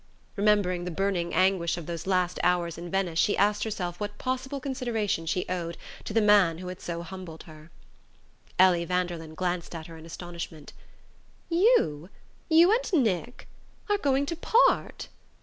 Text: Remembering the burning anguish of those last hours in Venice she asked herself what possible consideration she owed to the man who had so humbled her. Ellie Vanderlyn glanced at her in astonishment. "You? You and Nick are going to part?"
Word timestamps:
Remembering 0.35 0.83
the 0.85 0.89
burning 0.89 1.31
anguish 1.31 1.77
of 1.77 1.85
those 1.85 2.07
last 2.07 2.39
hours 2.41 2.75
in 2.75 2.89
Venice 2.89 3.19
she 3.19 3.37
asked 3.37 3.63
herself 3.63 3.99
what 3.99 4.17
possible 4.17 4.59
consideration 4.59 5.27
she 5.27 5.45
owed 5.47 5.77
to 6.05 6.11
the 6.11 6.19
man 6.23 6.57
who 6.57 6.69
had 6.69 6.81
so 6.81 7.03
humbled 7.03 7.43
her. 7.43 7.69
Ellie 8.57 8.83
Vanderlyn 8.85 9.35
glanced 9.35 9.75
at 9.75 9.85
her 9.85 9.97
in 9.97 10.05
astonishment. 10.07 10.73
"You? 11.49 12.09
You 12.49 12.71
and 12.71 12.93
Nick 13.03 13.47
are 13.91 13.99
going 13.99 14.25
to 14.25 14.35
part?" 14.35 15.09